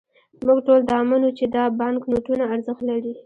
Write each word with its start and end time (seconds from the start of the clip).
موږ 0.45 0.59
ټول 0.65 0.81
دا 0.91 0.99
منو، 1.09 1.29
چې 1.37 1.45
دا 1.55 1.63
بانکنوټونه 1.79 2.43
ارزښت 2.53 2.81
لري. 2.89 3.13